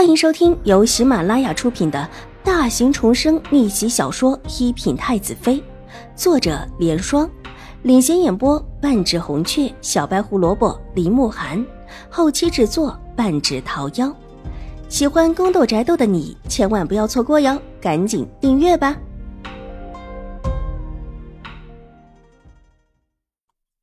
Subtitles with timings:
[0.00, 2.08] 欢迎收听由喜马拉雅出品的
[2.42, 5.56] 大型重生逆袭小说《一品太子妃》，
[6.16, 7.30] 作者：莲霜，
[7.82, 11.62] 领衔演播：半指红雀、小白胡萝卜、林慕寒，
[12.08, 14.10] 后期制作：半指桃夭。
[14.88, 18.96] 喜欢宫斗宅斗的你千万不要错过哟，赶紧订阅吧！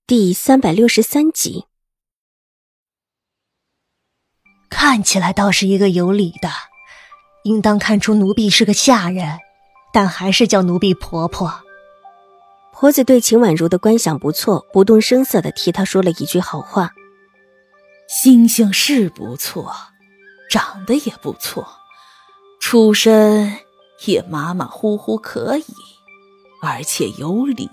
[0.07, 1.65] 第三百六十三集。
[4.79, 6.49] 看起来倒是一个有理的，
[7.43, 9.39] 应当看出奴婢是个下人，
[9.91, 11.61] 但还是叫奴婢婆婆。
[12.71, 16.93] 婆子对秦婉如的观想不错，不动声色的替她说了一句好话
[18.07, 19.75] ：“星星是不错，
[20.49, 21.67] 长得也不错，
[22.61, 23.57] 出身
[24.05, 25.65] 也马马虎虎可以，
[26.61, 27.67] 而且有理。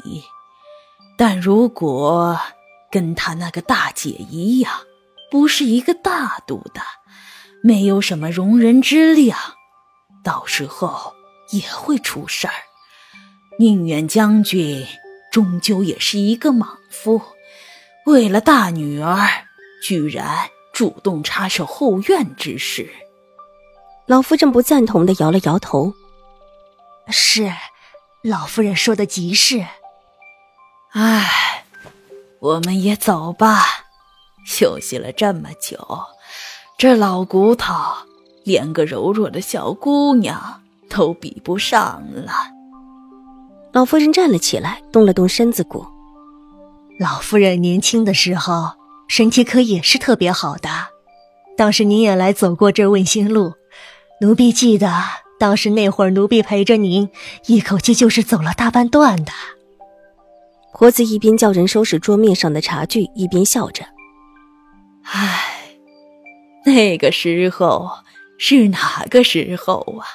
[1.17, 2.41] 但如果
[2.91, 4.73] 跟她那个大姐一样……”
[5.35, 6.81] 不是一个大度的，
[7.61, 9.37] 没有什么容人之量，
[10.23, 11.13] 到时候
[11.51, 12.55] 也会出事儿。
[13.59, 14.87] 宁远将军
[15.33, 17.21] 终究也是一个莽夫，
[18.07, 19.27] 为了大女儿，
[19.83, 22.89] 居然主动插手后院之事。
[24.07, 25.93] 老夫人不赞同的摇了摇头
[27.11, 27.53] ：“是，
[28.23, 29.67] 老夫人说的极是。
[30.93, 31.65] 唉，
[32.39, 33.81] 我们也走吧。”
[34.45, 35.79] 休息了这么久，
[36.79, 37.75] 这老骨头
[38.45, 42.33] 连个柔弱的小姑娘都比不上了。
[43.73, 45.85] 老夫人站了起来，动了动身子骨。
[47.01, 48.71] 老夫人年轻的时候
[49.09, 50.69] 身体可也是特别好的。
[51.57, 53.55] 当时您也来走过这问心路，
[54.21, 54.93] 奴婢记得
[55.39, 57.09] 当时那会儿，奴婢陪着您，
[57.47, 59.33] 一口气就是走了大半段的。
[60.73, 63.85] 婆子一边叫人收拾桌面上的茶具，一边笑着。
[65.05, 65.77] 唉，
[66.65, 67.91] 那个时候
[68.39, 70.07] 是哪个时候啊？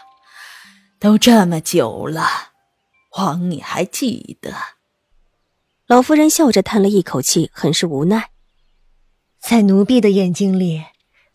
[1.00, 2.28] 都这么久了，
[3.18, 4.54] 枉你还记得？
[5.88, 8.32] 老夫人笑着叹了一口气，很是无奈。
[9.40, 10.84] 在奴婢的眼睛里，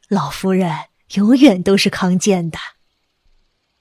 [0.08, 0.70] 老夫人
[1.14, 2.58] 永远都是康健的。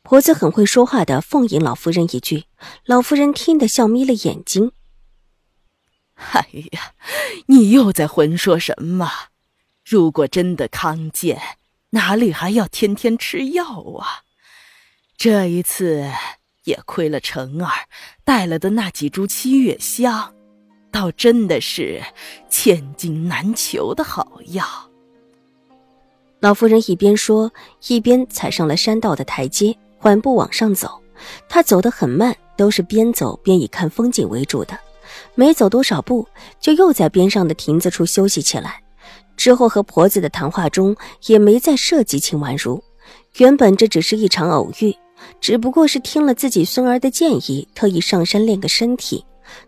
[0.02, 2.46] 婆子很会说话的，奉迎老夫人一句。
[2.86, 4.72] 老夫人听得笑眯了眼睛。
[6.16, 6.94] 哎呀，
[7.48, 9.12] 你又在混说什么？
[9.86, 11.40] 如果真的康健，
[11.90, 13.66] 哪里还要天天吃药
[14.00, 14.24] 啊？
[15.18, 16.10] 这一次
[16.64, 17.72] 也亏了成儿
[18.24, 20.34] 带了的那几株七月香，
[20.92, 22.02] 倒真的是
[22.50, 24.66] 千金难求的好药。
[26.40, 27.52] 老夫人一边说，
[27.88, 31.02] 一边踩上了山道的台阶，缓步往上走。
[31.48, 34.78] 她走得很慢，都是边走边以看风景为主的。
[35.36, 36.28] 没走多少步，
[36.60, 38.83] 就又在边上的亭子处休息起来。
[39.36, 40.96] 之后和婆子的谈话中
[41.28, 42.82] 也没再涉及秦婉如，
[43.38, 44.96] 原本这只是一场偶遇，
[45.42, 49.26] 只不过是听了自己孙儿的建议，特意上山练个身体，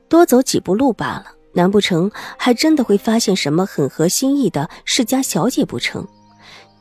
[0.07, 1.25] 多走几步路罢了。
[1.53, 6.05] 难不成还真的会发现什么很合心意的世家小姐不成？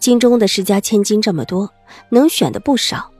[0.00, 1.70] 京中的世家千金这么多，
[2.10, 3.10] 能选的不少，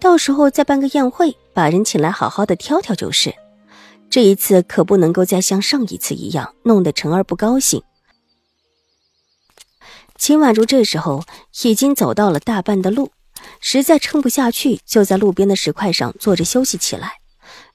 [0.00, 3.34] 到时候再办个宴会，把人请来好好的挑挑就是。
[4.08, 7.82] 这一次可不能够再像上一次一样，弄得晨儿不高兴。
[10.22, 11.24] 秦婉如这时候
[11.64, 13.10] 已经走到了大半的路，
[13.60, 17.14] 实在撑不下去，就在路边的石块上坐着休息起来。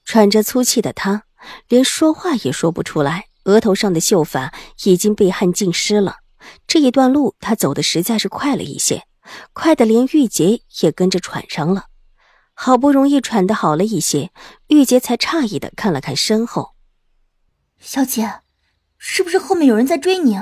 [0.05, 1.23] 喘着粗气的她，
[1.67, 4.53] 连说话也说不出来，额头上的秀发
[4.85, 6.19] 已经被汗浸湿了。
[6.65, 9.03] 这一段路，她走的实在是快了一些，
[9.51, 11.87] 快的连玉洁也跟着喘上了。
[12.53, 14.31] 好不容易喘得好了一些，
[14.67, 16.69] 玉洁才诧异的看了看身后
[17.77, 18.35] ：“小姐，
[18.97, 20.39] 是不是后面有人在追你？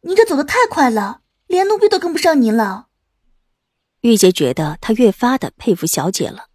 [0.00, 2.86] 你这走的太快了。”连奴婢都跟不上您了。
[4.00, 6.46] 玉洁觉得她越发的佩服小姐了，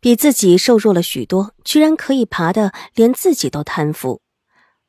[0.00, 4.20] 比自己瘦弱了许多，居然可以爬的连自己都叹服。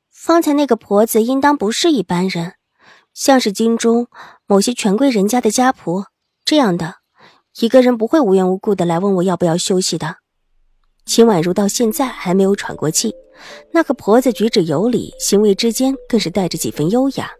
[0.10, 2.56] 方才那个婆子应当不是一般人，
[3.14, 4.08] 像是京中
[4.46, 6.06] 某些权贵人家的家仆
[6.44, 6.96] 这样的，
[7.60, 10.18] 一个人不会无缘无故的来问我要不要休息的。
[11.06, 13.14] 秦婉如到现在还没有喘过气，
[13.72, 17.32] 那个婆子举止有礼，行为之间更是带着几分优雅，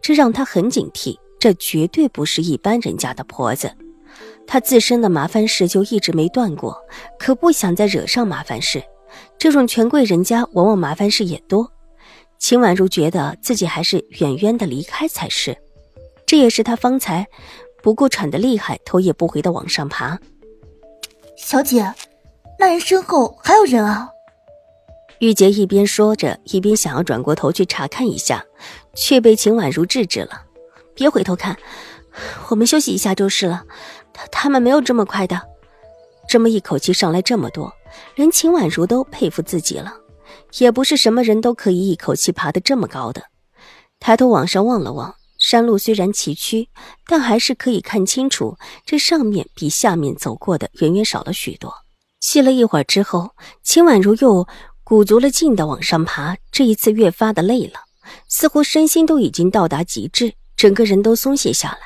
[0.00, 1.18] 这让她很警惕。
[1.40, 3.72] 这绝对不是一般人家的婆子，
[4.46, 6.76] 她自身的麻烦事就一直没断过，
[7.18, 8.82] 可不想再惹上麻烦事。
[9.38, 11.72] 这种权贵人家往往麻烦事也多。
[12.38, 15.56] 秦婉如觉得自己还是远远的离开才是，
[16.26, 17.26] 这也是她方才
[17.82, 20.18] 不顾喘的厉害，头也不回的往上爬。
[21.36, 21.92] 小姐，
[22.58, 24.10] 那人身后还有人啊！
[25.20, 28.44] 玉洁一边说着，一边想要转过头去查看一下，
[28.94, 30.44] 却被秦婉如制止了。
[30.94, 31.56] 别回头看，
[32.48, 33.64] 我们休息一下就是了。
[34.12, 35.40] 他他们没有这么快的。
[36.28, 37.72] 这么一口气上来这么多，
[38.14, 39.94] 连秦婉如都佩服自己了。
[40.58, 43.22] 也不是什么人都可以一口气爬得这么高的。
[43.98, 46.68] 抬头往上望了望，山路虽然崎岖，
[47.06, 51.72] 但还是可以看清楚，这上面比下面走过的远远少了许多。
[52.20, 53.30] 歇了一会儿之后，
[53.62, 54.46] 秦婉如又
[54.84, 57.80] 鼓足了劲的往上爬，这一次越发的累了，
[58.28, 61.78] 似乎身心都已经到达极致，整个人都松懈下来，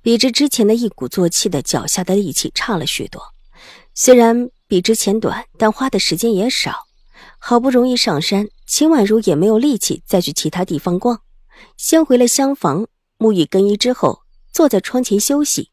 [0.00, 3.22] 比之之前的一鼓作气的脚下的力气差了许多。
[3.92, 6.86] 虽然比之前短，但花的时间也少。
[7.38, 11.20] 好不容易上山，秦婉如也没有力气再去其他地方逛，
[11.76, 12.86] 先回了厢房
[13.18, 15.70] 沐浴更衣之后，坐在窗前休息。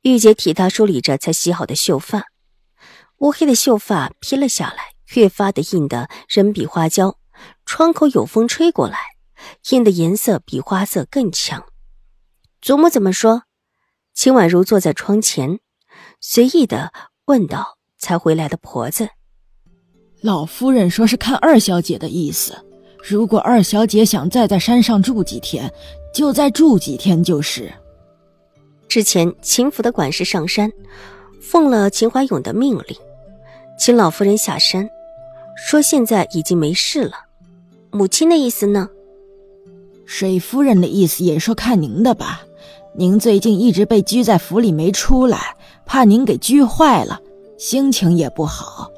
[0.00, 2.24] 玉洁替她梳理着才洗好的秀发，
[3.18, 7.18] 乌黑的秀发披了下来，越发的硬得人比花娇。
[7.66, 8.96] 窗口有风吹过来，
[9.70, 11.64] 映的颜色比花色更强。
[12.60, 13.42] 祖母怎么说？
[14.14, 15.60] 秦婉如坐在窗前，
[16.20, 16.92] 随意的。
[17.26, 19.08] 问道：“才回来的婆子，
[20.20, 22.56] 老夫人说是看二小姐的意思。
[23.02, 25.68] 如果二小姐想再在山上住几天，
[26.14, 27.72] 就再住几天就是。
[28.88, 30.70] 之前秦府的管事上山，
[31.40, 32.96] 奉了秦怀勇的命令，
[33.76, 34.88] 请老夫人下山，
[35.56, 37.26] 说现在已经没事了。
[37.90, 38.88] 母亲的意思呢？
[40.06, 42.42] 水夫人的意思也说看您的吧。
[42.94, 45.54] 您最近一直被拘在府里没出来。”
[45.88, 47.20] 怕您给拘坏了，
[47.56, 48.90] 心情也不好。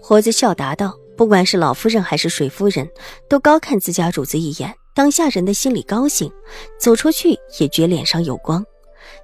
[0.00, 2.88] 活子笑答道：“不管是老夫人还是水夫人，
[3.28, 6.30] 都高看自家主子一眼，当下人的心里高兴，
[6.78, 8.64] 走出去也觉脸上有光。”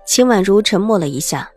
[0.04, 1.48] 秦婉如沉默了一下，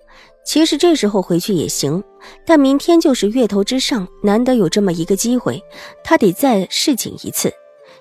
[0.46, 2.04] 其实这时候回去也行，
[2.46, 5.60] 但明天就是月头之上，难得有这么一个机会，
[6.04, 7.52] 她得再侍寝一次。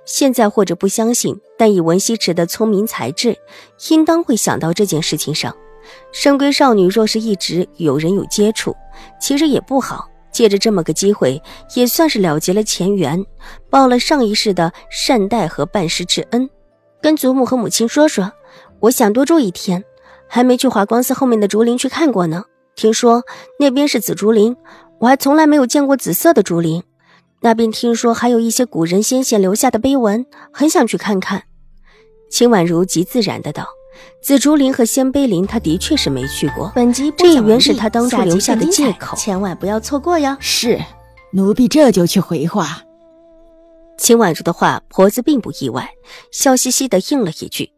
[0.09, 3.37] 现在或者不相信，但以文西池的聪明才智，
[3.91, 5.55] 应当会想到这件事情上。
[6.13, 8.75] 深闺少女若是一直有人有接触，
[9.21, 10.09] 其实也不好。
[10.33, 11.43] 借着这么个机会，
[11.75, 13.23] 也算是了结了前缘，
[13.69, 16.49] 报了上一世的善待和办事之恩。
[17.03, 18.33] 跟祖母和母亲说说，
[18.81, 19.85] 我想多住一天，
[20.27, 22.45] 还没去华光寺后面的竹林去看过呢。
[22.77, 23.25] 听说
[23.59, 24.57] 那边是紫竹林，
[25.01, 26.83] 我还从来没有见过紫色的竹林。
[27.41, 31.45] 那边听说还有一些古人先贤留下的碑文，很想去看看。
[32.31, 33.67] 秦婉如极自然的道。
[34.23, 36.71] 紫竹林和仙碑林，他的确是没去过。
[36.75, 40.37] 本集这也原是他当初留下的借口，千万不要错过哟。
[40.39, 40.81] 是，
[41.33, 42.83] 奴婢这就去回话。
[43.97, 45.91] 秦婉如的话，婆子并不意外，
[46.31, 47.73] 笑嘻嘻的应了一句。